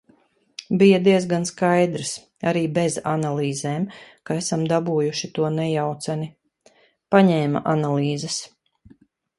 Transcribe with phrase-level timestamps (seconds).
[0.81, 2.13] Bija diezgan skaidrs,
[2.53, 3.85] arī bez analīzēm,
[4.31, 6.33] ka esam dabūjuši to nejauceni.
[7.17, 8.43] Paņēma analīzes.